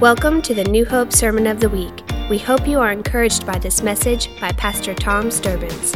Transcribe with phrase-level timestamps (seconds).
[0.00, 1.92] Welcome to the New Hope Sermon of the Week.
[2.30, 5.94] We hope you are encouraged by this message by Pastor Tom Sturbins.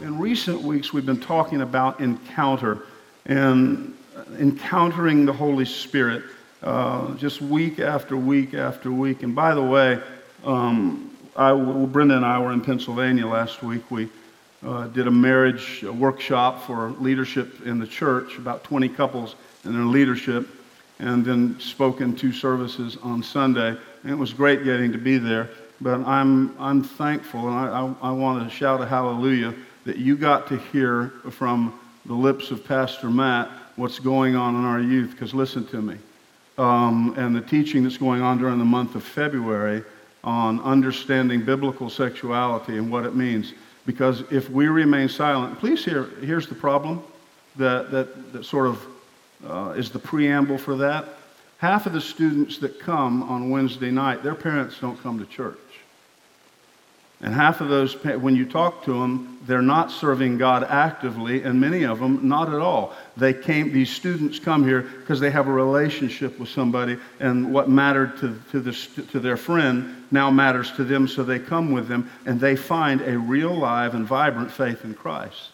[0.00, 2.82] In recent weeks, we've been talking about encounter
[3.26, 3.92] and
[4.38, 6.22] encountering the Holy Spirit
[6.62, 9.24] uh, just week after week after week.
[9.24, 10.00] And by the way,
[10.44, 11.52] um, I,
[11.86, 13.90] Brenda and I were in Pennsylvania last week.
[13.90, 14.08] We
[14.64, 19.34] uh, did a marriage workshop for leadership in the church, about 20 couples
[19.64, 20.46] and their leadership
[20.98, 23.76] and then spoke in two services on Sunday.
[24.02, 25.50] And it was great getting to be there.
[25.80, 30.16] But I'm, I'm thankful, and I, I, I want to shout a hallelujah that you
[30.16, 35.12] got to hear from the lips of Pastor Matt what's going on in our youth.
[35.12, 35.96] Because listen to me.
[36.56, 39.84] Um, and the teaching that's going on during the month of February
[40.24, 43.52] on understanding biblical sexuality and what it means.
[43.86, 47.02] Because if we remain silent, please hear, here's the problem
[47.56, 48.84] that, that, that sort of
[49.46, 51.06] uh, is the preamble for that.
[51.58, 55.58] Half of the students that come on Wednesday night, their parents don't come to church.
[57.20, 61.60] And half of those, when you talk to them, they're not serving God actively, and
[61.60, 62.94] many of them, not at all.
[63.16, 67.68] They came, these students come here because they have a relationship with somebody, and what
[67.68, 68.72] mattered to, to, the,
[69.10, 73.00] to their friend now matters to them, so they come with them, and they find
[73.00, 75.50] a real, live, and vibrant faith in Christ.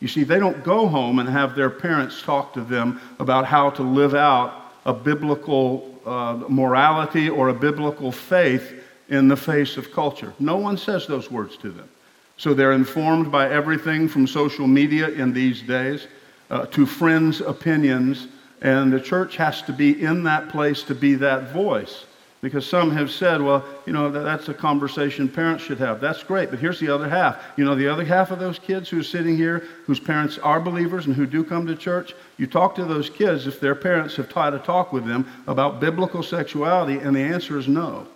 [0.00, 3.70] You see, they don't go home and have their parents talk to them about how
[3.70, 8.72] to live out a biblical uh, morality or a biblical faith
[9.08, 10.32] in the face of culture.
[10.38, 11.88] No one says those words to them.
[12.36, 16.06] So they're informed by everything from social media in these days
[16.50, 18.28] uh, to friends' opinions,
[18.60, 22.05] and the church has to be in that place to be that voice.
[22.42, 26.00] Because some have said, well, you know, that's a conversation parents should have.
[26.00, 27.42] That's great, but here's the other half.
[27.56, 30.60] You know, the other half of those kids who are sitting here, whose parents are
[30.60, 34.16] believers and who do come to church, you talk to those kids if their parents
[34.16, 38.06] have tried to talk with them about biblical sexuality, and the answer is no.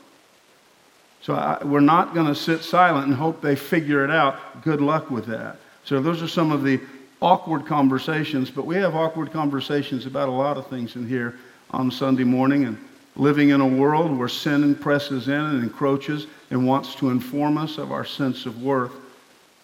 [1.22, 4.62] So I, we're not going to sit silent and hope they figure it out.
[4.62, 5.56] Good luck with that.
[5.84, 6.80] So those are some of the
[7.22, 11.36] awkward conversations, but we have awkward conversations about a lot of things in here
[11.70, 12.64] on Sunday morning.
[12.64, 17.58] and living in a world where sin presses in and encroaches and wants to inform
[17.58, 18.92] us of our sense of worth.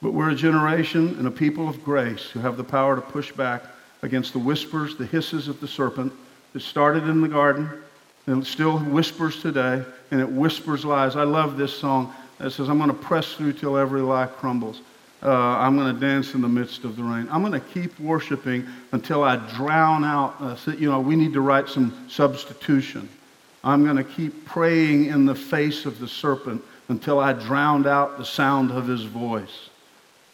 [0.03, 3.33] But we're a generation and a people of grace who have the power to push
[3.33, 3.65] back
[4.03, 6.13] against the whispers, the hisses of the serpent
[6.53, 7.71] that started in the garden
[8.27, 11.17] and still whispers today, and it whispers lies.
[11.17, 14.81] I love this song that says, I'm going to press through till every lie crumbles.
[15.23, 17.27] Uh, I'm going to dance in the midst of the rain.
[17.31, 20.37] I'm going to keep worshiping until I drown out.
[20.41, 23.09] Uh, you know, we need to write some substitution.
[23.65, 28.19] I'm going to keep praying in the face of the serpent until I drowned out
[28.19, 29.71] the sound of his voice.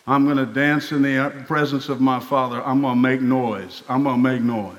[0.06, 2.62] I'm going to dance in the presence of my Father.
[2.65, 3.83] I'm going to make noise.
[3.88, 4.77] I'm going to make noise.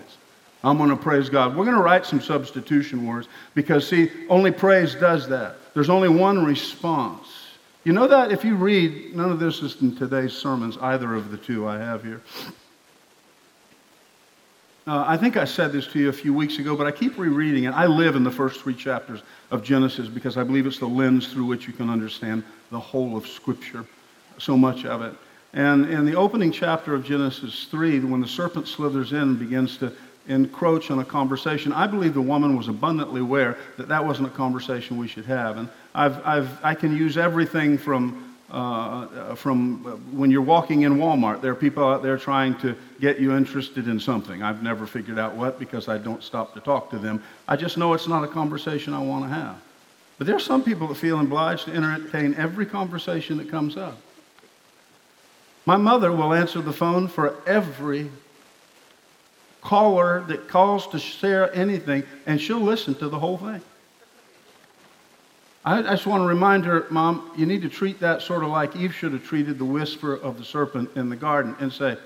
[0.63, 1.55] I'm going to praise God.
[1.55, 5.57] We're going to write some substitution words because, see, only praise does that.
[5.73, 7.27] There's only one response.
[7.83, 11.31] You know that if you read, none of this is in today's sermons, either of
[11.31, 12.21] the two I have here.
[14.85, 17.17] Uh, I think I said this to you a few weeks ago, but I keep
[17.17, 17.71] rereading it.
[17.71, 21.31] I live in the first three chapters of Genesis because I believe it's the lens
[21.31, 23.85] through which you can understand the whole of Scripture,
[24.39, 25.13] so much of it.
[25.53, 29.77] And in the opening chapter of Genesis 3, when the serpent slithers in and begins
[29.77, 29.93] to
[30.27, 34.31] encroach on a conversation, I believe the woman was abundantly aware that that wasn't a
[34.31, 35.57] conversation we should have.
[35.57, 39.83] And I've, I've, I can use everything from uh, from
[40.15, 41.41] when you're walking in Walmart.
[41.41, 44.43] There are people out there trying to get you interested in something.
[44.43, 47.23] I've never figured out what because I don't stop to talk to them.
[47.47, 49.59] I just know it's not a conversation I want to have.
[50.19, 53.97] But there are some people that feel obliged to entertain every conversation that comes up.
[55.65, 58.11] My mother will answer the phone for every
[59.61, 63.61] caller that calls to share anything, and she'll listen to the whole thing.
[65.65, 68.75] I, just want to remind her, Mom, you need to treat that sort of like
[68.75, 71.97] Eve should have treated the whisper of the serpent in the garden and say,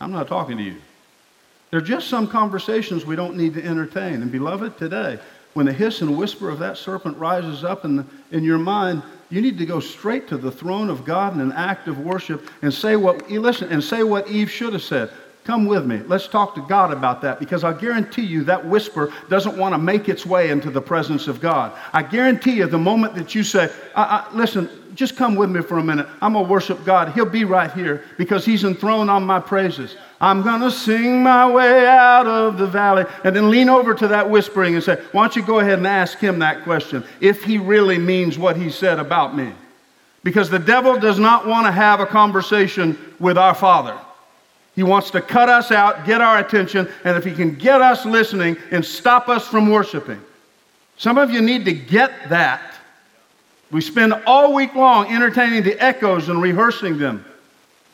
[0.00, 0.76] I'm not talking to you.
[1.70, 4.22] There are just some conversations we don't need to entertain.
[4.22, 5.18] And beloved, today,
[5.54, 9.02] when the hiss and whisper of that serpent rises up in, the, in your mind,
[9.30, 12.48] you need to go straight to the throne of God in an act of worship
[12.62, 15.10] and say what, listen, and say what Eve should have said.
[15.44, 16.00] Come with me.
[16.06, 19.78] Let's talk to God about that because I guarantee you that whisper doesn't want to
[19.78, 21.78] make its way into the presence of God.
[21.92, 25.60] I guarantee you the moment that you say, I, I, listen, just come with me
[25.60, 26.06] for a minute.
[26.22, 27.12] I'm going to worship God.
[27.12, 29.96] He'll be right here because He's enthroned on my praises.
[30.18, 33.04] I'm going to sing my way out of the valley.
[33.22, 35.86] And then lean over to that whispering and say, Why don't you go ahead and
[35.86, 39.52] ask Him that question if He really means what He said about me?
[40.22, 43.98] Because the devil does not want to have a conversation with our Father.
[44.74, 48.04] He wants to cut us out, get our attention, and if he can get us
[48.04, 50.20] listening and stop us from worshiping,
[50.96, 52.74] Some of you need to get that.
[53.70, 57.24] We spend all week long entertaining the echoes and rehearsing them.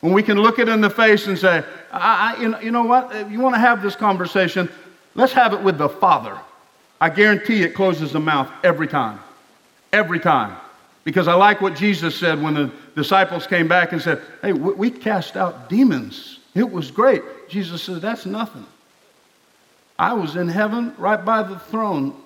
[0.01, 2.71] When we can look it in the face and say, I, I, you, know, you
[2.71, 3.15] know what?
[3.15, 4.69] If you want to have this conversation,
[5.15, 6.39] let's have it with the Father.
[7.01, 9.21] I guarantee it closes the mouth every time.
[9.93, 10.57] Every time.
[11.05, 14.91] Because I like what Jesus said when the disciples came back and said, Hey, we
[14.91, 16.40] cast out demons.
[16.55, 17.23] It was great.
[17.49, 18.67] Jesus said, That's nothing.
[19.99, 22.17] I was in heaven right by the throne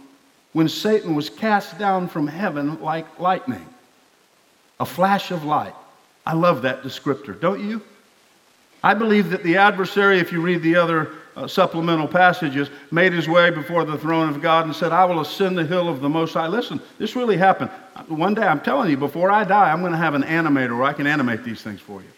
[0.53, 3.67] when Satan was cast down from heaven like lightning,
[4.79, 5.75] a flash of light.
[6.25, 7.83] I love that descriptor, don't you?
[8.83, 13.29] I believe that the adversary, if you read the other uh, supplemental passages, made his
[13.29, 16.09] way before the throne of God and said, I will ascend the hill of the
[16.09, 16.47] Most High.
[16.47, 17.71] Listen, this really happened.
[18.07, 20.85] One day, I'm telling you, before I die, I'm going to have an animator where
[20.85, 22.09] I can animate these things for you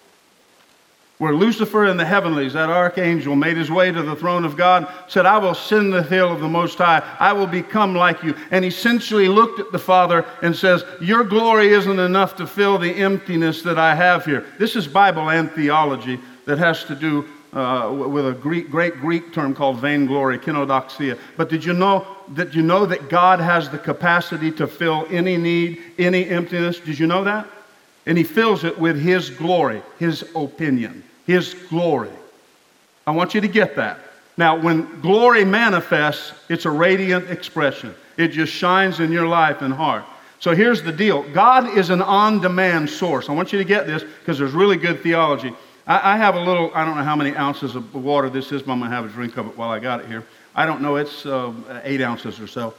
[1.18, 4.86] where Lucifer in the heavenlies, that archangel, made his way to the throne of God,
[5.08, 7.02] said, I will send the hill of the Most High.
[7.18, 8.34] I will become like you.
[8.50, 12.76] And he essentially looked at the Father and says, Your glory isn't enough to fill
[12.78, 14.44] the emptiness that I have here.
[14.58, 19.32] This is Bible and theology that has to do uh, with a Greek, great Greek
[19.32, 21.18] term called vainglory, kenodoxia.
[21.38, 25.38] But did you know that you know that God has the capacity to fill any
[25.38, 26.78] need, any emptiness?
[26.78, 27.48] Did you know that?
[28.06, 31.02] And he fills it with his glory, his opinion.
[31.26, 32.10] His glory.
[33.06, 33.98] I want you to get that.
[34.36, 37.94] Now, when glory manifests, it's a radiant expression.
[38.16, 40.04] It just shines in your life and heart.
[40.38, 43.28] So here's the deal God is an on demand source.
[43.28, 45.52] I want you to get this because there's really good theology.
[45.86, 48.62] I, I, have a little, I don't know how many ounces of water this is,
[48.62, 50.24] but I'm going to have a drink of it while I got it here.
[50.54, 51.52] I don't know, it's uh,
[51.84, 52.74] eight ounces or so.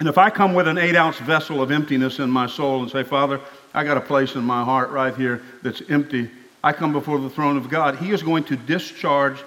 [0.00, 2.90] And if I come with an eight ounce vessel of emptiness in my soul and
[2.90, 3.40] say, Father,
[3.72, 6.30] I got a place in my heart right here that's empty.
[6.62, 7.96] I come before the throne of God.
[7.96, 9.42] He is going to discharge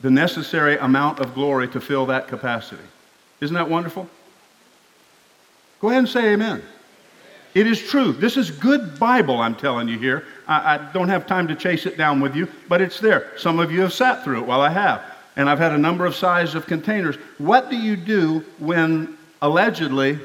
[0.00, 2.82] the necessary amount of glory to fill that capacity.
[3.40, 4.08] Isn't that wonderful?
[5.80, 6.62] Go ahead and say amen.
[7.54, 8.12] It is true.
[8.12, 10.24] This is good Bible, I'm telling you here.
[10.46, 13.32] I, I, don't have time to chase it down with you, but it's there.
[13.36, 15.02] Some of you have sat through it while I have.
[15.36, 17.16] And I've had a number of sizes of containers.
[17.38, 20.18] What do you do when allegedly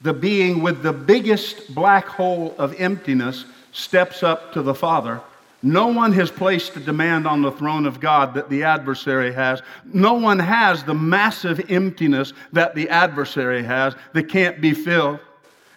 [0.00, 5.20] the being with the biggest black hole of emptiness steps up to the Father.
[5.62, 9.60] No one has placed a demand on the throne of God that the adversary has.
[9.92, 15.18] No one has the massive emptiness that the adversary has that can't be filled.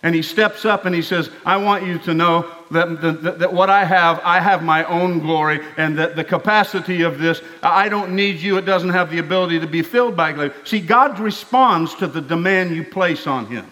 [0.04, 3.53] And he steps up and he says, I want you to know that, that, that,
[3.53, 7.89] what I have, I have my own glory, and that the capacity of this, I
[7.89, 8.57] don't need you.
[8.57, 10.51] It doesn't have the ability to be filled by glory.
[10.63, 13.65] See, God responds to the demand you place on him.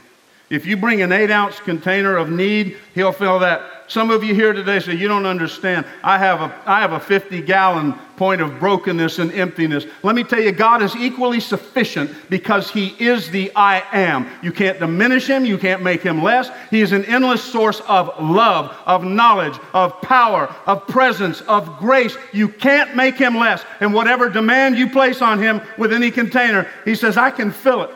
[0.50, 3.62] If you bring an eight ounce container of need, he'll fill that.
[3.90, 5.84] Some of you here today say, You don't understand.
[6.04, 9.88] I have a, I have a 50 gallon point of brokenness and emptiness.
[10.04, 14.30] Let me tell you, God is equally sufficient because He is the I am.
[14.44, 16.52] You can't diminish Him, you can't make Him less.
[16.70, 22.16] He is an endless source of love, of knowledge, of power, of presence, of grace.
[22.32, 23.66] You can't make Him less.
[23.80, 27.82] And whatever demand you place on Him with any container, He says, I can fill
[27.82, 27.90] it.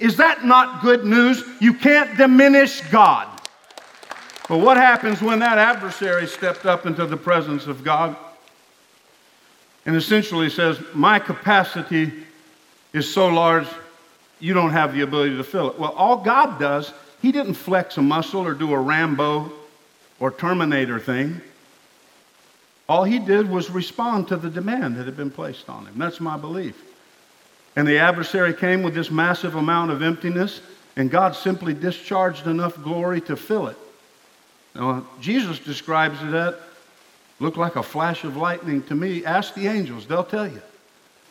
[0.00, 1.44] Is that not good news?
[1.60, 3.28] You can't diminish God.
[4.50, 8.16] But what happens when that adversary stepped up into the presence of God
[9.86, 12.10] and essentially says, My capacity
[12.92, 13.68] is so large,
[14.40, 15.78] you don't have the ability to fill it?
[15.78, 16.92] Well, all God does,
[17.22, 19.52] He didn't flex a muscle or do a Rambo
[20.18, 21.40] or Terminator thing.
[22.88, 25.96] All He did was respond to the demand that had been placed on Him.
[25.96, 26.82] That's my belief.
[27.76, 30.60] And the adversary came with this massive amount of emptiness,
[30.96, 33.76] and God simply discharged enough glory to fill it.
[34.74, 36.58] Now, uh, Jesus describes it that
[37.38, 39.24] looked like a flash of lightning to me.
[39.24, 40.62] Ask the angels, they'll tell you.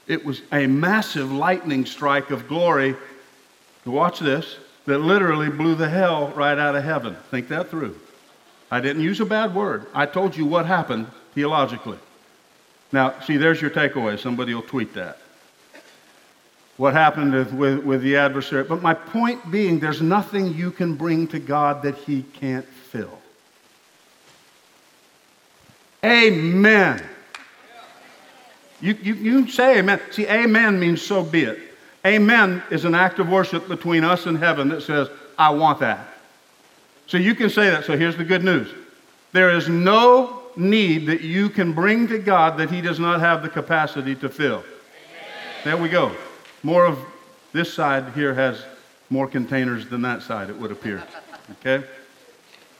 [0.08, 2.96] It was a massive lightning strike of glory.
[3.86, 7.16] Watch this, that literally blew the hell right out of heaven.
[7.32, 7.96] Think that through.
[8.72, 9.86] I didn't use a bad word.
[9.94, 11.98] I told you what happened theologically.
[12.92, 14.20] Now, see, there's your takeaway.
[14.20, 15.20] Somebody will tweet that
[16.80, 18.64] what happened with, with the adversary.
[18.64, 23.19] But my point being, there's nothing you can bring to God that He can't fill.
[26.04, 27.04] Amen.
[28.82, 30.00] You, you, you say amen.
[30.12, 31.60] See, amen means so be it.
[32.06, 36.08] Amen is an act of worship between us and heaven that says, I want that.
[37.08, 37.86] So you can say that.
[37.86, 38.74] So here's the good news
[39.32, 43.44] there is no need that you can bring to God that He does not have
[43.44, 44.60] the capacity to fill.
[44.60, 44.66] Amen.
[45.64, 46.16] There we go.
[46.64, 47.00] More of
[47.52, 48.64] this side here has
[49.10, 51.04] more containers than that side, it would appear.
[51.60, 51.86] Okay?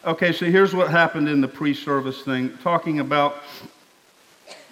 [0.06, 2.58] Okay, so here's what happened in the pre service thing.
[2.64, 3.44] Talking about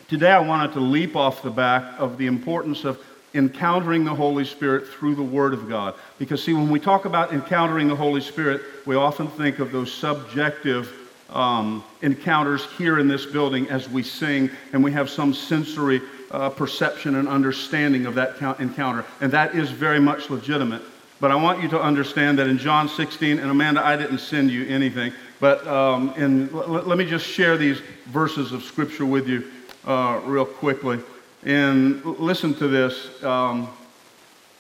[0.08, 2.98] today, I wanted to leap off the back of the importance of
[3.34, 5.96] encountering the Holy Spirit through the Word of God.
[6.18, 9.92] Because, see, when we talk about encountering the Holy Spirit, we often think of those
[9.94, 10.94] subjective
[11.30, 16.50] um, encounters here in this building as we sing and we have some sensory uh,
[16.50, 19.04] perception and understanding of that encounter.
[19.20, 20.84] And that is very much legitimate.
[21.20, 24.52] But I want you to understand that in John 16, and Amanda, I didn't send
[24.52, 29.28] you anything, but um, in, l- let me just share these verses of Scripture with
[29.28, 29.46] you
[29.86, 31.00] uh, real quickly.
[31.44, 33.24] And listen to this.
[33.24, 33.70] Um,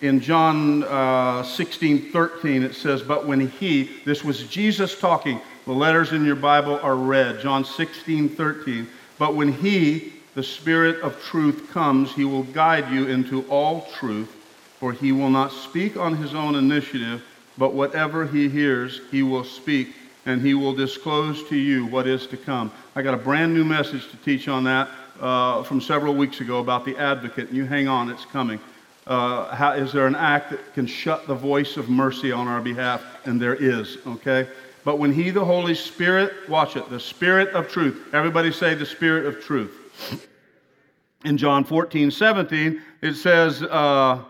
[0.01, 5.73] in John uh, 16, 13, it says, But when he, this was Jesus talking, the
[5.73, 7.39] letters in your Bible are red.
[7.39, 8.87] John 16, 13.
[9.17, 14.36] But when he, the Spirit of truth, comes, he will guide you into all truth
[14.79, 17.23] for he will not speak on his own initiative,
[17.57, 22.27] but whatever he hears, he will speak, and he will disclose to you what is
[22.27, 22.71] to come.
[22.95, 26.59] I got a brand new message to teach on that uh, from several weeks ago
[26.59, 28.59] about the advocate, and you hang on, it's coming.
[29.07, 32.61] Uh, how, is there an act that can shut the voice of mercy on our
[32.61, 33.01] behalf?
[33.25, 34.47] And there is, okay?
[34.83, 38.85] But when he, the Holy Spirit, watch it, the Spirit of truth, everybody say the
[38.85, 39.71] Spirit of truth.
[41.25, 44.23] In John 14, 17, it says, uh,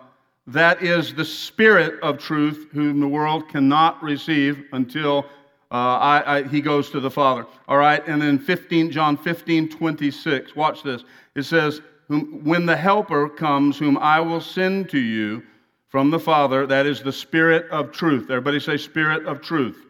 [0.47, 5.25] that is the Spirit of truth, whom the world cannot receive until
[5.69, 7.45] uh, I, I, he goes to the Father.
[7.67, 10.55] All right, and then 15, John 15, 26.
[10.55, 11.03] Watch this.
[11.35, 15.43] It says, When the Helper comes, whom I will send to you
[15.89, 18.23] from the Father, that is the Spirit of truth.
[18.23, 19.83] Everybody say, Spirit of truth.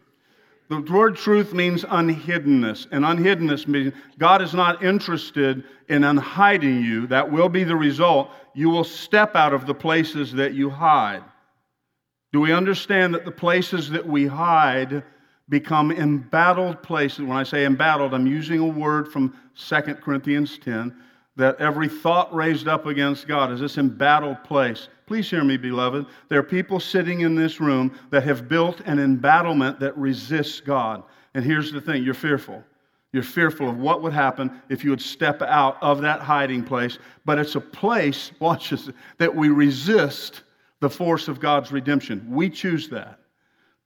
[0.68, 7.06] The word truth means unhiddenness, and unhiddenness means God is not interested in unhiding you.
[7.06, 8.30] That will be the result.
[8.58, 11.22] You will step out of the places that you hide.
[12.32, 15.04] Do we understand that the places that we hide
[15.48, 17.20] become embattled places?
[17.20, 20.92] When I say embattled, I'm using a word from 2 Corinthians 10
[21.36, 24.88] that every thought raised up against God is this embattled place.
[25.06, 26.06] Please hear me, beloved.
[26.28, 31.04] There are people sitting in this room that have built an embattlement that resists God.
[31.34, 32.64] And here's the thing you're fearful.
[33.12, 36.98] You're fearful of what would happen if you would step out of that hiding place.
[37.24, 40.42] But it's a place, watch this, that we resist
[40.80, 42.26] the force of God's redemption.
[42.30, 43.18] We choose that.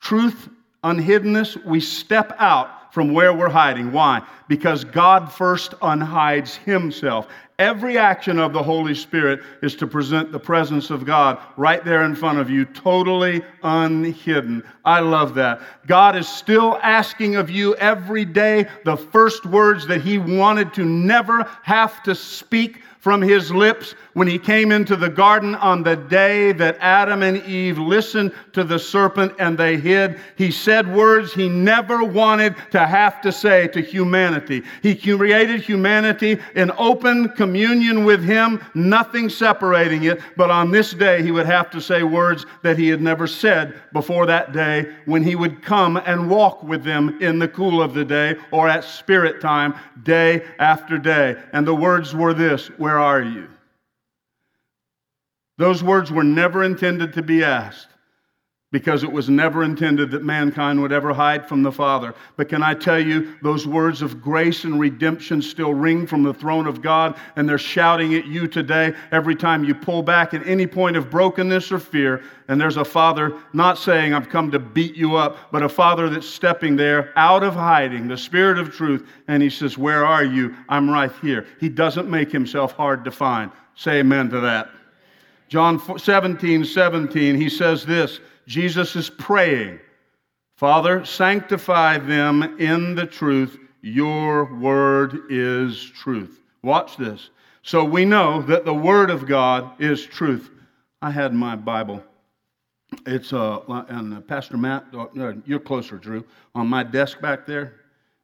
[0.00, 0.48] Truth,
[0.84, 3.92] unhiddenness, we step out from where we're hiding.
[3.92, 4.20] Why?
[4.48, 7.28] Because God first unhides himself.
[7.58, 12.04] Every action of the Holy Spirit is to present the presence of God right there
[12.04, 14.64] in front of you, totally unhidden.
[14.84, 15.60] I love that.
[15.86, 20.84] God is still asking of you every day the first words that He wanted to
[20.84, 25.96] never have to speak from his lips when he came into the garden on the
[25.96, 30.20] day that Adam and Eve listened to the serpent and they hid.
[30.36, 34.62] He said words he never wanted to have to say to humanity.
[34.84, 40.20] He created humanity in open communion with him, nothing separating it.
[40.36, 43.74] But on this day, he would have to say words that he had never said
[43.92, 47.94] before that day when he would come and walk with them in the cool of
[47.94, 51.34] the day or at spirit time, day after day.
[51.52, 53.48] And the words were this where are you?
[55.58, 57.91] Those words were never intended to be asked
[58.72, 62.14] because it was never intended that mankind would ever hide from the Father.
[62.36, 66.32] But can I tell you, those words of grace and redemption still ring from the
[66.32, 70.46] throne of God, and they're shouting at you today every time you pull back at
[70.46, 72.22] any point of brokenness or fear.
[72.48, 76.08] And there's a Father not saying, I've come to beat you up, but a Father
[76.08, 80.24] that's stepping there out of hiding, the Spirit of truth, and He says, Where are
[80.24, 80.56] you?
[80.70, 81.46] I'm right here.
[81.60, 83.52] He doesn't make Himself hard to find.
[83.74, 84.70] Say amen to that.
[85.48, 89.78] John 17, 17, he says this Jesus is praying,
[90.56, 93.58] Father, sanctify them in the truth.
[93.82, 96.40] Your word is truth.
[96.62, 97.30] Watch this.
[97.62, 100.50] So we know that the word of God is truth.
[101.00, 102.02] I had my Bible.
[103.06, 105.06] It's uh, and uh, Pastor Matt, uh,
[105.46, 107.76] you're closer, Drew, on my desk back there.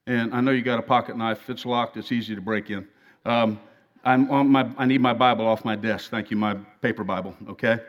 [0.06, 1.50] And I know you got a pocket knife.
[1.50, 1.96] It's locked.
[1.96, 2.87] It's easy to break in.
[3.25, 3.60] Um,
[4.04, 6.10] I'm on my, I need my Bible off my desk.
[6.10, 7.80] Thank you, my paper Bible, okay?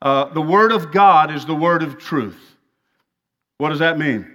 [0.00, 2.56] Uh, the Word of God is the Word of truth.
[3.58, 4.30] What does that mean?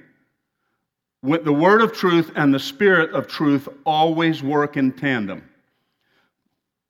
[1.22, 5.50] When the Word of truth and the Spirit of truth always work in tandem.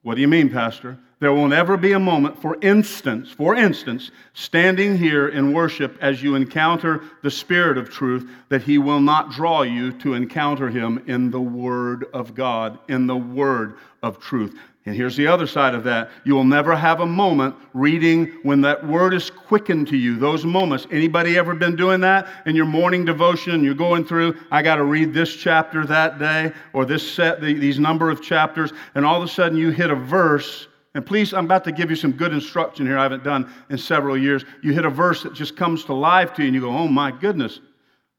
[0.01, 0.97] What do you mean, Pastor?
[1.19, 6.21] There will never be a moment, for instance, for instance, standing here in worship as
[6.21, 11.01] you encounter the Spirit of truth, that He will not draw you to encounter Him
[11.07, 14.59] in the Word of God, in the Word of truth.
[14.85, 16.11] And here's the other side of that.
[16.25, 20.17] You will never have a moment reading when that word is quickened to you.
[20.17, 20.87] Those moments.
[20.91, 23.63] Anybody ever been doing that in your morning devotion?
[23.63, 27.79] You're going through, I got to read this chapter that day or this set, these
[27.79, 31.45] number of chapters, and all of a sudden you hit a verse And please, I'm
[31.45, 34.45] about to give you some good instruction here I haven't done in several years.
[34.61, 36.87] You hit a verse that just comes to life to you and you go, oh
[36.87, 37.59] my goodness.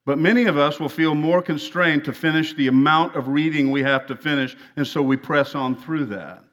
[0.07, 3.83] But many of us will feel more constrained to finish the amount of reading we
[3.83, 6.45] have to finish, and so we press on through that.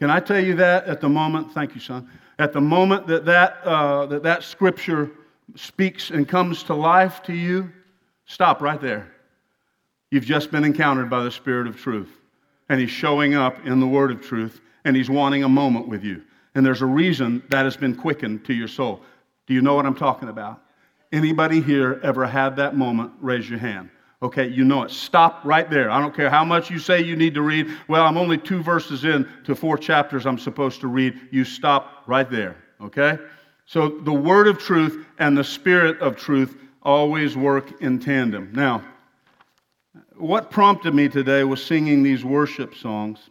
[0.00, 1.52] Can I tell you that at the moment?
[1.52, 2.08] Thank you, son.
[2.38, 5.10] At the moment that that, uh, that, that scripture
[5.56, 7.70] speaks and comes to life to you,
[8.24, 9.12] stop right there.
[10.10, 12.18] You've just been encountered by the Spirit of truth,
[12.70, 16.02] and He's showing up in the Word of truth, and He's wanting a moment with
[16.02, 16.22] you.
[16.54, 19.02] And there's a reason that has been quickened to your soul.
[19.46, 20.62] Do you know what I'm talking about?
[21.12, 23.12] Anybody here ever had that moment?
[23.20, 23.90] Raise your hand.
[24.22, 24.90] Okay, you know it.
[24.90, 25.90] Stop right there.
[25.90, 27.68] I don't care how much you say you need to read.
[27.88, 31.18] Well, I'm only two verses in to four chapters I'm supposed to read.
[31.30, 32.56] You stop right there.
[32.82, 33.18] Okay?
[33.64, 38.50] So the word of truth and the spirit of truth always work in tandem.
[38.52, 38.84] Now,
[40.16, 43.30] what prompted me today was singing these worship songs.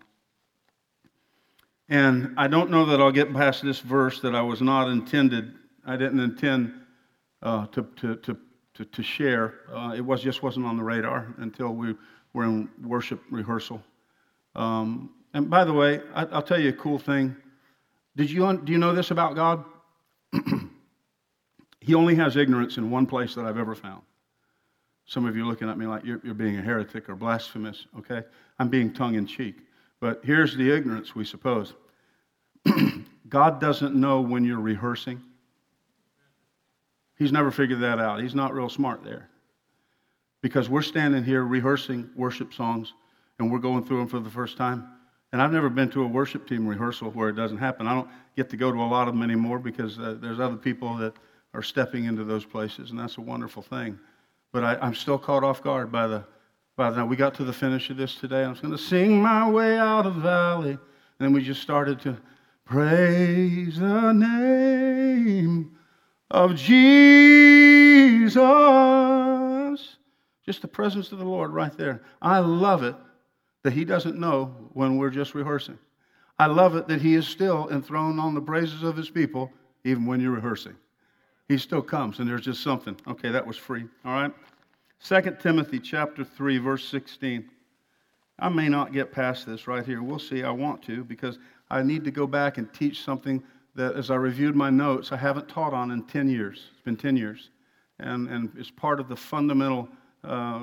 [1.87, 5.53] And I don't know that I'll get past this verse that I was not intended,
[5.85, 6.73] I didn't intend
[7.41, 8.37] uh, to, to, to,
[8.79, 9.55] to, to share.
[9.73, 11.95] Uh, it was, just wasn't on the radar until we
[12.33, 13.83] were in worship rehearsal.
[14.55, 17.35] Um, and by the way, I, will tell you a cool thing.
[18.15, 19.65] Did you, do you know this about God?
[21.81, 24.01] he only has ignorance in one place that I've ever found.
[25.05, 28.23] Some of you looking at me like you're, you're being a heretic or blasphemous, okay?
[28.59, 29.55] I'm being tongue in cheek.
[29.99, 31.73] But here's the ignorance, we suppose.
[33.27, 35.21] God doesn't know when you're rehearsing.
[37.19, 38.21] He's never figured that out.
[38.21, 39.29] He's not real smart there.
[40.41, 42.93] Because we're standing here rehearsing worship songs
[43.37, 44.87] and we're going through them for the first time.
[45.31, 47.87] And I've never been to a worship team rehearsal where it doesn't happen.
[47.87, 50.55] I don't get to go to a lot of them anymore because uh, there's other
[50.55, 51.13] people that
[51.53, 53.99] are stepping into those places, and that's a wonderful thing.
[54.51, 56.23] But I, am still caught off guard by the,
[56.75, 57.05] by the.
[57.05, 58.43] We got to the finish of this today.
[58.43, 60.71] I was going to sing my way out of the valley.
[60.71, 60.79] And
[61.19, 62.17] then we just started to
[62.65, 65.78] praise the name
[66.31, 68.33] of Jesus.
[70.45, 72.01] Just the presence of the Lord right there.
[72.21, 72.95] I love it
[73.63, 75.77] that He doesn't know when we're just rehearsing.
[76.37, 79.51] I love it that He is still enthroned on the praises of His people,
[79.83, 80.75] even when you're rehearsing.
[81.47, 82.95] He still comes, and there's just something.
[83.07, 83.85] Okay, that was free.
[84.05, 84.31] All right.
[85.03, 87.49] 2 Timothy chapter 3, verse 16.
[88.37, 90.01] I may not get past this right here.
[90.01, 90.43] We'll see.
[90.43, 91.39] I want to because
[91.69, 93.43] I need to go back and teach something
[93.75, 96.69] that, as I reviewed my notes, I haven't taught on in 10 years.
[96.71, 97.49] It's been 10 years.
[97.99, 99.89] And, and it's part of the fundamental
[100.23, 100.61] uh,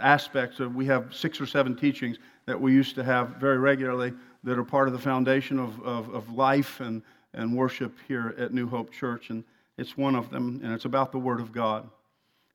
[0.00, 4.12] aspects of we have six or seven teachings that we used to have very regularly
[4.42, 7.02] that are part of the foundation of, of, of life and,
[7.34, 9.30] and worship here at New Hope Church.
[9.30, 9.44] And
[9.76, 11.88] it's one of them, and it's about the Word of God.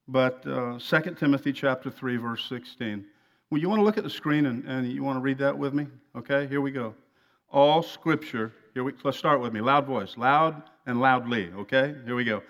[0.08, 3.06] But uh, 2 Timothy chapter 3, verse 16.
[3.50, 5.58] Well, you want to look at the screen and, and you want to read that
[5.58, 5.88] with me?
[6.16, 6.94] Okay, here we go.
[7.52, 9.62] All scripture, here we, let's start with me.
[9.62, 11.96] Loud voice, loud and loudly, okay?
[12.04, 12.44] Here we go.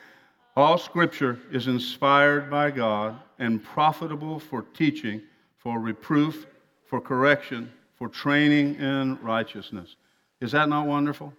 [0.57, 5.21] All scripture is inspired by God and profitable for teaching,
[5.59, 6.47] for reproof,
[6.87, 9.97] for correction, for training in righteousness.
[10.41, 11.31] Is that not wonderful?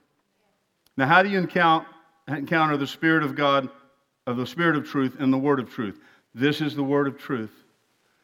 [0.96, 3.68] Now, how do you encounter, the Spirit of God,
[4.28, 5.98] of the Spirit of truth, and the Word of truth?
[6.32, 7.64] This is the Word of truth.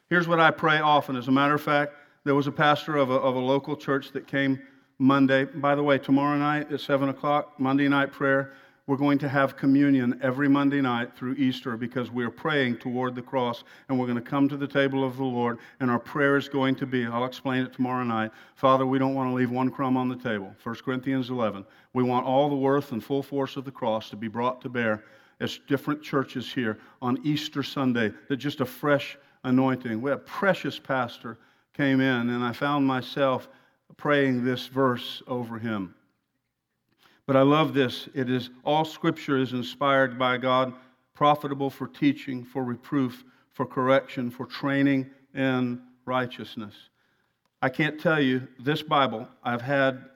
[0.09, 1.17] Here's what I pray often.
[1.17, 4.13] As a matter of fact, there was a pastor of a, of a local church
[4.13, 4.61] that came
[4.99, 5.45] Monday.
[5.45, 8.53] By the way, tomorrow night at 7 o'clock, Monday night prayer,
[8.85, 13.21] we're going to have communion every Monday night through Easter because we're praying toward the
[13.21, 16.35] cross and we're going to come to the table of the Lord and our prayer
[16.35, 18.31] is going to be, I'll explain it tomorrow night.
[18.55, 20.53] Father, we don't want to leave one crumb on the table.
[20.63, 21.65] 1 Corinthians 11.
[21.93, 24.69] We want all the worth and full force of the cross to be brought to
[24.69, 25.05] bear
[25.39, 28.11] as different churches here on Easter Sunday.
[28.27, 30.01] That just a fresh anointing.
[30.01, 31.37] We had a precious pastor
[31.73, 33.47] came in and I found myself
[33.97, 35.95] praying this verse over him.
[37.25, 38.09] But I love this.
[38.13, 40.73] It is all scripture is inspired by God,
[41.13, 46.73] profitable for teaching, for reproof, for correction, for training in righteousness.
[47.61, 50.09] I can't tell you this Bible, I've had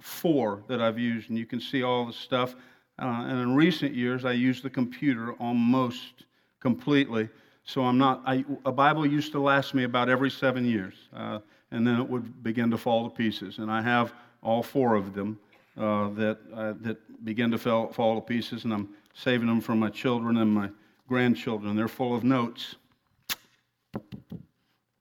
[0.00, 2.54] four that I've used, and you can see all the stuff.
[3.00, 6.26] Uh, and in recent years, I use the computer almost
[6.60, 7.28] completely.
[7.64, 11.38] So I'm not, I, a Bible used to last me about every seven years, uh,
[11.70, 13.58] and then it would begin to fall to pieces.
[13.58, 15.38] And I have all four of them
[15.76, 19.74] uh, that, uh, that begin to fall, fall to pieces, and I'm saving them for
[19.74, 20.70] my children and my
[21.08, 21.76] grandchildren.
[21.76, 22.76] They're full of notes,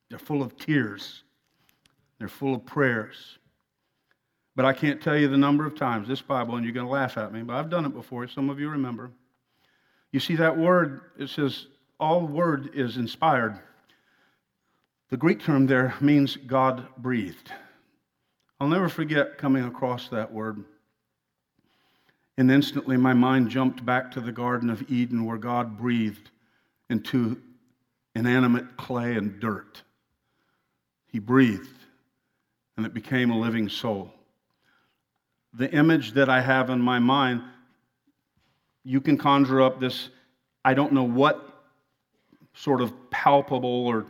[0.10, 1.24] they're full of tears,
[2.18, 3.38] they're full of prayers.
[4.56, 6.92] But I can't tell you the number of times this Bible, and you're going to
[6.92, 8.28] laugh at me, but I've done it before.
[8.28, 9.12] Some of you remember.
[10.12, 11.68] You see that word, it says,
[12.00, 13.60] all word is inspired.
[15.10, 17.52] The Greek term there means God breathed.
[18.60, 20.64] I'll never forget coming across that word.
[22.38, 26.30] And instantly my mind jumped back to the Garden of Eden where God breathed
[26.92, 27.42] into
[28.14, 29.82] inanimate clay and dirt.
[31.08, 31.86] He breathed,
[32.78, 34.14] and it became a living soul.
[35.56, 37.42] The image that I have in my mind,
[38.84, 40.10] you can conjure up this,
[40.64, 41.64] I don't know what
[42.54, 44.06] sort of palpable or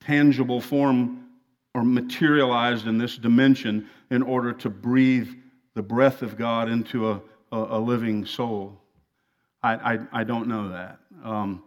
[0.00, 1.26] tangible form
[1.74, 5.28] or materialized in this dimension in order to breathe
[5.74, 7.20] the breath of God into a,
[7.52, 8.80] a, a living soul.
[9.62, 10.98] I, I, I, don't know that.
[11.22, 11.62] Um,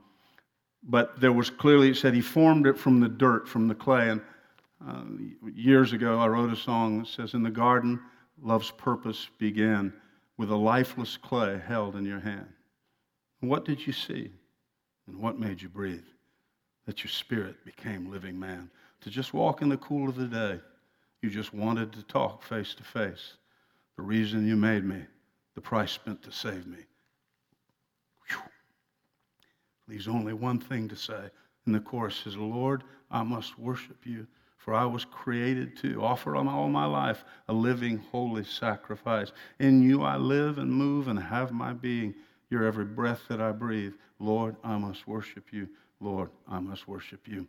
[0.83, 4.09] but there was clearly, it said he formed it from the dirt, from the clay.
[4.09, 4.21] And
[4.87, 5.03] uh,
[5.53, 7.99] years ago, I wrote a song that says, In the garden,
[8.41, 9.93] love's purpose began
[10.37, 12.47] with a lifeless clay held in your hand.
[13.41, 14.31] And what did you see?
[15.07, 16.05] And what made you breathe?
[16.89, 18.67] That your spirit became living man.
[19.01, 20.59] To just walk in the cool of the day,
[21.21, 23.33] you just wanted to talk face to face.
[23.95, 25.03] The reason you made me,
[25.53, 26.79] the price spent to save me.
[28.27, 28.39] Whew.
[29.87, 31.29] Leaves only one thing to say.
[31.67, 34.25] And the chorus says, Lord, I must worship you,
[34.57, 39.31] for I was created to offer all my life a living, holy sacrifice.
[39.59, 42.15] In you I live and move and have my being.
[42.49, 43.93] You're every breath that I breathe.
[44.17, 45.69] Lord, I must worship you.
[45.99, 47.47] Lord, I must worship you.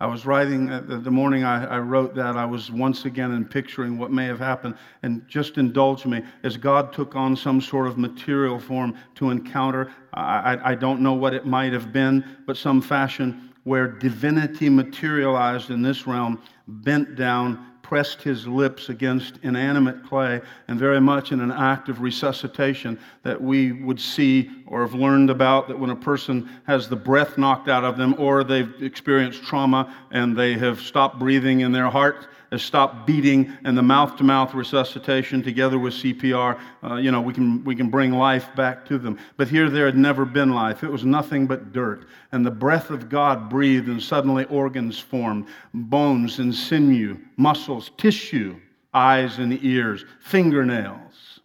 [0.00, 3.98] I was writing uh, the morning I, wrote that, I was once again in picturing
[3.98, 4.76] what may have happened.
[5.02, 9.92] And just indulge me, as God took on some sort of material form to encounter,
[10.14, 15.70] I, I don't know what it might have been, but some fashion where divinity materialized
[15.70, 21.40] in this realm, bent down, pressed his lips against inanimate clay, and very much in
[21.40, 25.96] an act of resuscitation that we would see or have learned about that when a
[25.96, 30.80] person has the breath knocked out of them or they've experienced trauma and they have
[30.80, 36.58] stopped breathing in their heart has stopped beating and the mouth-to-mouth resuscitation together with CPR,
[36.82, 39.18] uh, you know, we can, we can bring life back to them.
[39.36, 40.82] But here there had never been life.
[40.82, 42.06] It was nothing but dirt.
[42.32, 48.58] And the breath of God breathed and suddenly organs formed, bones and sinew, muscles, tissue,
[48.94, 51.40] eyes and ears, fingernails.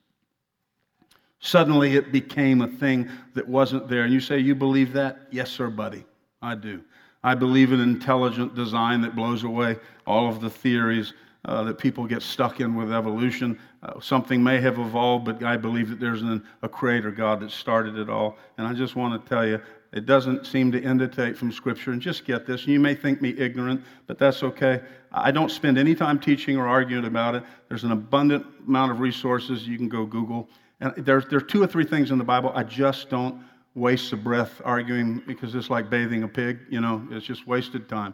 [1.40, 4.04] Suddenly it became a thing that wasn't there.
[4.04, 5.28] And you say, You believe that?
[5.30, 6.06] Yes, sir, buddy.
[6.42, 6.82] I do.
[7.24, 11.14] I believe in intelligent design that blows away all of the theories
[11.46, 13.60] uh, that people get stuck in with evolution.
[13.82, 17.52] Uh, something may have evolved, but I believe that there's an, a creator God that
[17.52, 18.38] started it all.
[18.58, 21.92] And I just want to tell you, it doesn't seem to indicate from Scripture.
[21.92, 22.66] And just get this.
[22.66, 24.82] You may think me ignorant, but that's okay.
[25.12, 27.44] I don't spend any time teaching or arguing about it.
[27.70, 29.68] There's an abundant amount of resources.
[29.68, 30.50] You can go Google.
[30.80, 33.44] And there's, there are two or three things in the Bible I just don't
[33.76, 37.90] waste of breath arguing because it's like bathing a pig, you know, it's just wasted
[37.90, 38.14] time.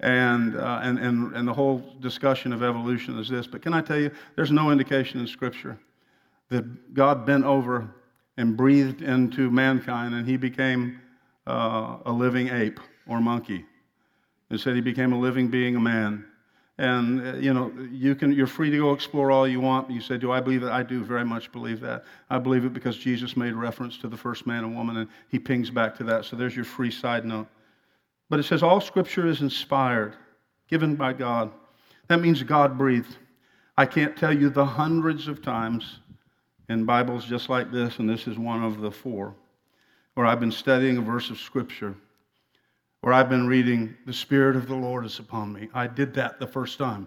[0.00, 3.46] And, uh, and, and, and the whole discussion of evolution is this.
[3.46, 5.78] But can I tell you, there's no indication in Scripture
[6.48, 7.94] that God bent over
[8.36, 11.00] and breathed into mankind and he became
[11.46, 13.64] uh, a living ape or monkey.
[14.50, 16.24] Instead, he became a living being, a man.
[16.76, 19.90] And, uh, you know, you can, you're free to go explore all you want.
[19.90, 20.72] You say, Do I believe that?
[20.72, 22.04] I do very much believe that.
[22.30, 25.38] I believe it because Jesus made reference to the first man and woman, and he
[25.38, 26.24] pings back to that.
[26.24, 27.46] So there's your free side note.
[28.28, 30.16] But it says, All scripture is inspired,
[30.68, 31.52] given by God.
[32.08, 33.16] That means God breathed.
[33.76, 36.00] I can't tell you the hundreds of times
[36.68, 39.34] in Bibles just like this, and this is one of the four,
[40.14, 41.94] where I've been studying a verse of scripture
[43.04, 45.68] where I've been reading, The Spirit of the Lord is upon me.
[45.74, 47.06] I did that the first time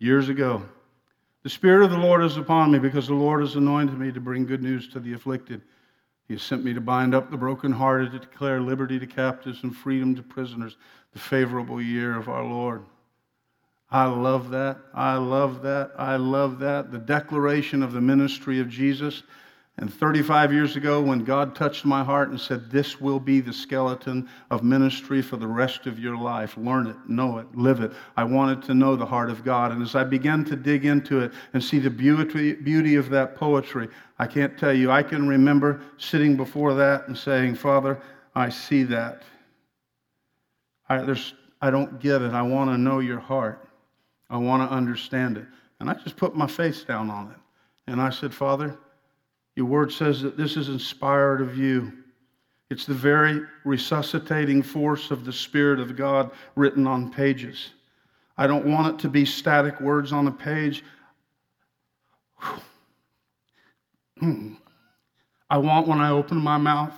[0.00, 0.64] years ago.
[1.44, 4.20] The Spirit of the Lord is upon me because the Lord has anointed me to
[4.20, 5.62] bring good news to the afflicted.
[6.26, 9.76] He has sent me to bind up the brokenhearted, to declare liberty to captives and
[9.76, 10.76] freedom to prisoners,
[11.12, 12.82] the favorable year of our Lord.
[13.92, 14.76] I love that.
[14.92, 15.92] I love that.
[15.98, 16.90] I love that.
[16.90, 19.22] The declaration of the ministry of Jesus
[19.80, 23.52] and 35 years ago, when God touched my heart and said, This will be the
[23.52, 27.92] skeleton of ministry for the rest of your life, learn it, know it, live it.
[28.14, 29.72] I wanted to know the heart of God.
[29.72, 33.36] And as I began to dig into it and see the beauty, beauty of that
[33.36, 33.88] poetry,
[34.18, 38.02] I can't tell you, I can remember sitting before that and saying, Father,
[38.34, 39.22] I see that.
[40.90, 41.16] I,
[41.62, 42.34] I don't get it.
[42.34, 43.66] I want to know your heart.
[44.28, 45.46] I want to understand it.
[45.80, 47.90] And I just put my face down on it.
[47.90, 48.78] And I said, Father,
[49.60, 51.92] your word says that this is inspired of you.
[52.70, 57.72] It's the very resuscitating force of the Spirit of God written on pages.
[58.38, 60.82] I don't want it to be static words on a page.
[64.18, 64.54] Hmm.
[65.50, 66.94] I want when I open my mouth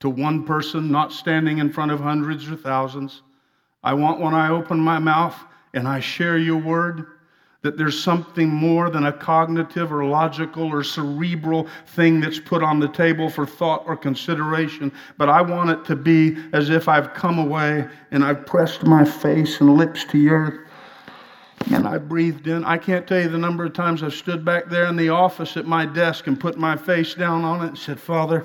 [0.00, 3.20] to one person, not standing in front of hundreds or thousands.
[3.82, 5.36] I want when I open my mouth
[5.74, 7.06] and I share your word,
[7.62, 12.78] that there's something more than a cognitive or logical or cerebral thing that's put on
[12.78, 17.14] the table for thought or consideration, but I want it to be as if I've
[17.14, 20.68] come away and I've pressed my face and lips to the earth
[21.72, 22.64] and I breathed in.
[22.64, 25.56] I can't tell you the number of times I've stood back there in the office
[25.56, 28.44] at my desk and put my face down on it and said, Father,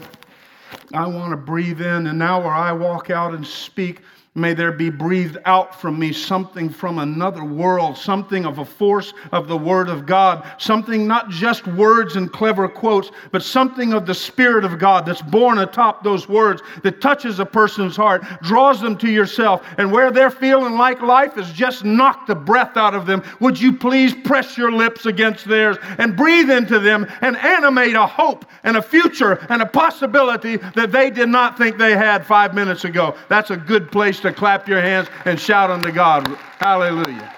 [0.93, 2.07] I want to breathe in.
[2.07, 4.01] And now where I walk out and speak,
[4.35, 9.13] May there be breathed out from me something from another world, something of a force
[9.31, 14.07] of the Word of God, something not just words and clever quotes, but something of
[14.07, 18.81] the Spirit of God that's born atop those words, that touches a person's heart, draws
[18.81, 22.95] them to yourself, and where they're feeling like life has just knocked the breath out
[22.95, 27.37] of them, would you please press your lips against theirs and breathe into them and
[27.37, 31.95] animate a hope and a future and a possibility that they did not think they
[31.95, 33.15] had five minutes ago?
[33.29, 36.27] That's a good place to clap your hands and shout unto God.
[36.59, 37.35] Hallelujah.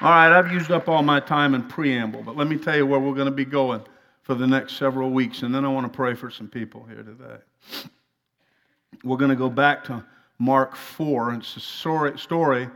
[0.00, 2.86] All right, I've used up all my time in preamble, but let me tell you
[2.86, 3.82] where we're going to be going
[4.22, 7.02] for the next several weeks, and then I want to pray for some people here
[7.02, 7.36] today.
[9.02, 10.04] We're going to go back to
[10.38, 11.60] Mark 4, and it's a
[12.18, 12.68] story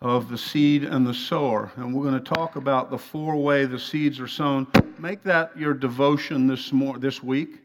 [0.00, 1.70] of the seed and the sower.
[1.76, 4.66] And we're going to talk about the four way the seeds are sown.
[4.98, 7.60] Make that your devotion this, more, this week.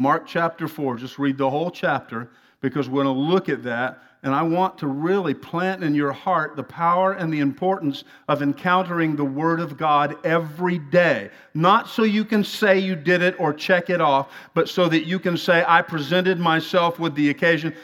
[0.00, 2.30] Mark chapter 4, just read the whole chapter
[2.62, 4.02] because we're going to look at that.
[4.22, 8.40] And I want to really plant in your heart the power and the importance of
[8.40, 11.28] encountering the Word of God every day.
[11.52, 15.04] Not so you can say you did it or check it off, but so that
[15.04, 17.74] you can say, I presented myself with the occasion.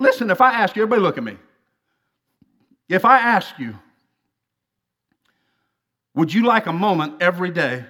[0.00, 1.36] Listen, if I ask you, everybody look at me.
[2.88, 3.78] If I ask you,
[6.16, 7.84] would you like a moment every day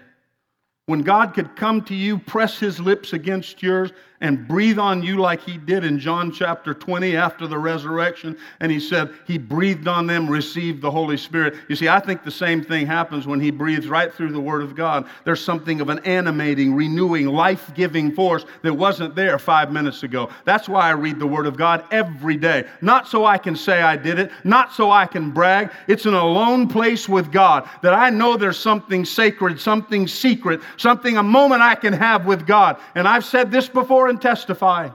[0.90, 5.16] when God could come to you, press his lips against yours, and breathe on you
[5.16, 8.37] like he did in John chapter 20 after the resurrection.
[8.61, 11.54] And he said, He breathed on them, received the Holy Spirit.
[11.68, 14.62] You see, I think the same thing happens when he breathes right through the Word
[14.62, 15.09] of God.
[15.24, 20.28] There's something of an animating, renewing, life giving force that wasn't there five minutes ago.
[20.44, 22.66] That's why I read the Word of God every day.
[22.83, 25.70] Not so I can say I did it, not so I can brag.
[25.88, 31.16] It's an alone place with God that I know there's something sacred, something secret, something,
[31.16, 32.78] a moment I can have with God.
[32.94, 34.90] And I've said this before and testify.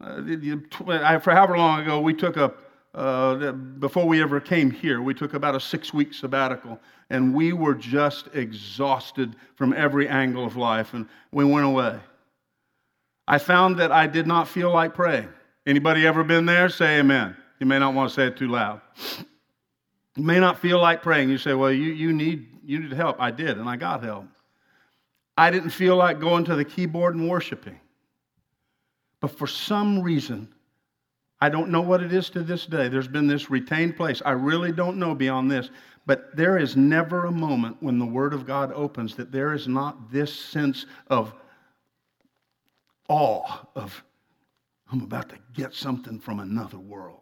[0.00, 2.52] Uh, for however long ago, we took a,
[2.94, 6.78] uh, before we ever came here, we took about a six week sabbatical,
[7.10, 11.98] and we were just exhausted from every angle of life, and we went away.
[13.26, 15.28] I found that I did not feel like praying.
[15.66, 16.68] Anybody ever been there?
[16.68, 17.36] Say amen.
[17.60, 18.80] You may not want to say it too loud.
[20.16, 21.30] You may not feel like praying.
[21.30, 23.16] You say, well, you, you, need, you need help.
[23.20, 24.26] I did, and I got help.
[25.38, 27.78] I didn't feel like going to the keyboard and worshiping.
[29.22, 30.52] But for some reason,
[31.40, 32.88] I don't know what it is to this day.
[32.88, 34.20] There's been this retained place.
[34.24, 35.70] I really don't know beyond this.
[36.04, 39.68] But there is never a moment when the Word of God opens that there is
[39.68, 41.32] not this sense of
[43.08, 44.04] awe, of,
[44.90, 47.20] I'm about to get something from another world.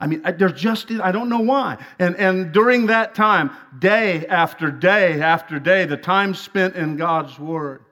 [0.00, 1.76] I mean, there's just, I don't know why.
[1.98, 7.38] And, and during that time, day after day after day, the time spent in God's
[7.38, 7.84] Word,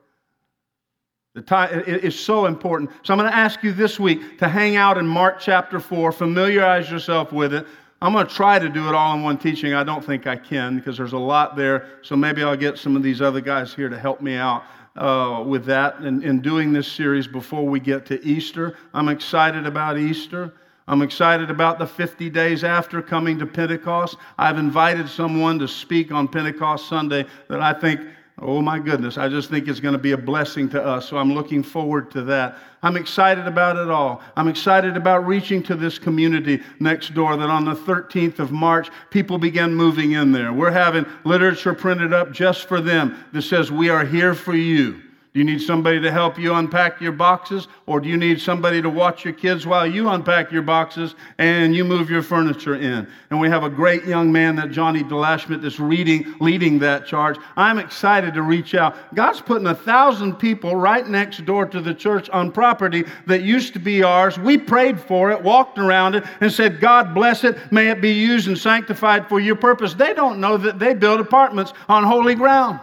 [1.39, 2.91] the time is so important.
[3.03, 6.11] So I'm going to ask you this week to hang out in Mark chapter 4,
[6.11, 7.65] familiarize yourself with it.
[8.01, 9.73] I'm going to try to do it all in one teaching.
[9.73, 11.87] I don't think I can because there's a lot there.
[12.01, 14.63] So maybe I'll get some of these other guys here to help me out
[14.97, 18.77] uh, with that in, in doing this series before we get to Easter.
[18.93, 20.51] I'm excited about Easter.
[20.89, 24.17] I'm excited about the 50 days after coming to Pentecost.
[24.37, 28.01] I've invited someone to speak on Pentecost Sunday that I think,
[28.41, 31.07] oh my goodness, I just think it's going to be a blessing to us.
[31.07, 32.57] So I'm looking forward to that.
[32.81, 34.21] I'm excited about it all.
[34.35, 38.89] I'm excited about reaching to this community next door that on the 13th of March,
[39.09, 40.53] people began moving in there.
[40.53, 45.01] We're having literature printed up just for them that says, We are here for you.
[45.39, 47.69] You need somebody to help you unpack your boxes?
[47.85, 51.73] Or do you need somebody to watch your kids while you unpack your boxes and
[51.73, 53.07] you move your furniture in?
[53.29, 57.37] And we have a great young man that Johnny Delashmet that's reading, leading that charge.
[57.55, 59.15] I'm excited to reach out.
[59.15, 63.71] God's putting a thousand people right next door to the church on property that used
[63.75, 64.37] to be ours.
[64.37, 67.57] We prayed for it, walked around it, and said, God bless it.
[67.71, 69.93] May it be used and sanctified for your purpose.
[69.93, 72.81] They don't know that they build apartments on holy ground.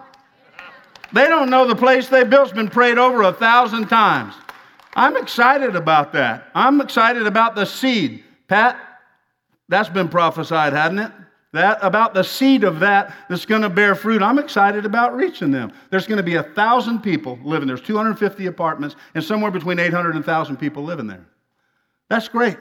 [1.13, 4.35] They don't know the place they built's been prayed over a thousand times.
[4.95, 6.51] I'm excited about that.
[6.55, 8.25] I'm excited about the seed.
[8.49, 8.79] Pat,
[9.69, 11.13] that's been prophesied, hadn't it?
[11.53, 14.23] That about the seed of that that's going to bear fruit.
[14.23, 15.73] I'm excited about reaching them.
[15.91, 17.67] There's going to be a thousand people living.
[17.67, 21.27] There's 250 apartments, and somewhere between 800 and 1,000 people living there.
[22.09, 22.57] That's great.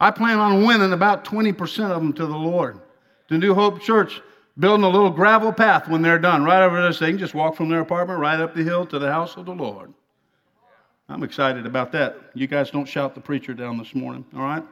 [0.00, 2.80] I plan on winning about 20% of them to the Lord.
[3.28, 4.20] To New Hope Church,
[4.58, 7.18] building a little gravel path when they're done, right over this thing.
[7.18, 9.92] just walk from their apartment right up the hill to the house of the Lord.
[11.08, 12.16] I'm excited about that.
[12.34, 14.62] You guys don't shout the preacher down this morning, all right?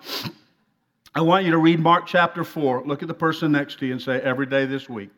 [1.14, 2.85] I want you to read Mark chapter 4.
[2.85, 5.11] Look at the person next to you and say, every day this week.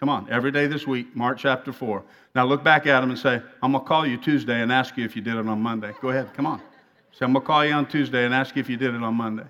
[0.00, 2.02] Come on, every day this week, Mark chapter 4.
[2.34, 4.96] Now look back at him and say, I'm going to call you Tuesday and ask
[4.96, 5.92] you if you did it on Monday.
[6.00, 6.60] Go ahead, come on.
[7.12, 9.02] Say, I'm going to call you on Tuesday and ask you if you did it
[9.02, 9.44] on Monday.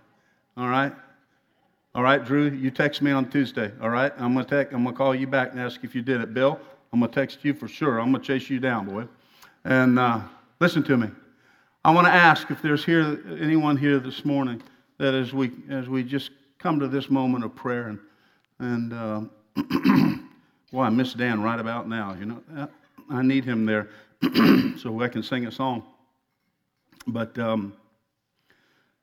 [0.57, 0.93] All right?
[1.95, 3.71] All right, Drew, you text me on Tuesday.
[3.81, 4.13] All right?
[4.17, 6.33] I'm to text, I'm to call you back and ask if you did it.
[6.33, 6.59] Bill,
[6.93, 8.01] I'm to text you for sure.
[8.01, 9.07] I'm to chase you down, boy.
[9.65, 10.21] And uh,
[10.61, 11.09] listen to me.
[11.85, 14.63] I want to ask if there's here anyone here this morning
[14.99, 17.99] that as we as we just come to this moment of prayer and
[18.59, 19.21] and uh,
[20.73, 22.17] Well, I miss Dan right about now.
[22.19, 22.69] You know,
[23.11, 23.91] I need him there
[24.79, 25.83] so I can sing a song.
[27.07, 27.75] But um,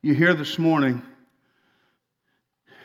[0.02, 1.04] you're here this morning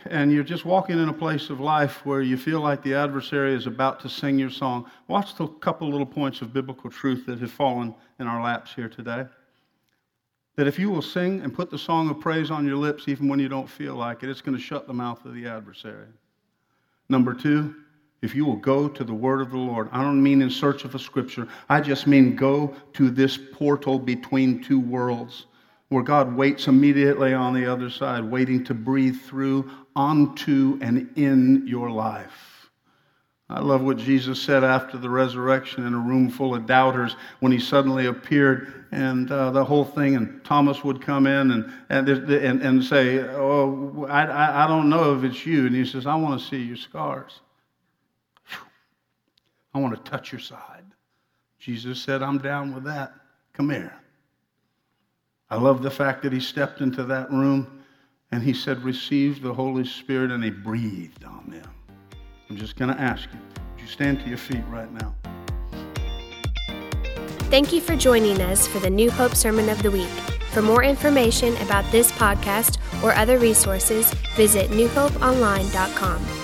[0.07, 3.55] and you're just walking in a place of life where you feel like the adversary
[3.55, 4.91] is about to sing your song.
[5.09, 8.89] Watch the couple little points of biblical truth that have fallen in our laps here
[8.89, 9.27] today.
[10.57, 13.29] That if you will sing and put the song of praise on your lips, even
[13.29, 16.07] when you don't feel like it, it's going to shut the mouth of the adversary.
[17.09, 17.75] Number two,
[18.23, 19.89] if you will go to the word of the Lord.
[19.93, 23.99] I don't mean in search of a scripture, I just mean go to this portal
[23.99, 25.47] between two worlds
[25.89, 31.67] where God waits immediately on the other side, waiting to breathe through, onto, and in
[31.67, 32.71] your life.
[33.51, 37.53] I love what Jesus said after the resurrection in a room full of doubters when
[37.53, 42.09] he suddenly appeared and uh, the whole thing, and Thomas would come in and, and,
[42.09, 45.67] and, and say, Oh, I, I don't know if it's you.
[45.67, 47.41] And he says, I want to see your scars.
[49.75, 50.85] I want to touch your side.
[51.59, 53.15] Jesus said, I'm down with that.
[53.53, 53.93] Come here.
[55.51, 57.85] I love the fact that he stepped into that room
[58.33, 61.71] and he said, Receive the Holy Spirit, and he breathed on them.
[62.51, 63.39] I'm just going to ask you,
[63.73, 65.15] would you stand to your feet right now?
[67.51, 70.09] Thank you for joining us for the New Hope Sermon of the Week.
[70.51, 76.44] For more information about this podcast or other resources, visit newhopeonline.com.